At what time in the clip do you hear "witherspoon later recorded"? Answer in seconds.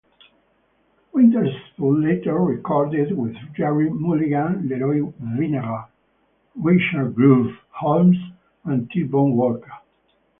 1.13-3.15